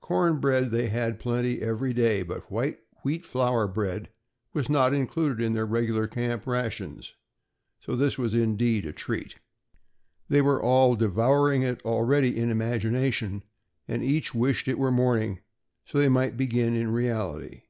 [0.00, 4.08] Corn bread they had in plenty every day, but white wheat flour bread
[4.52, 7.14] was not included in their regular camp rations,
[7.80, 9.40] so that this was indeed a treat.
[10.28, 13.42] They were all devouring it already in imagination,
[13.88, 15.40] and each wished it were morning
[15.84, 17.62] so that they might begin in reality.